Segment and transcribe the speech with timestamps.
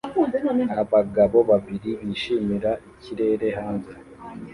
[0.81, 3.93] Abagabo babiri bishimira ikirere hanze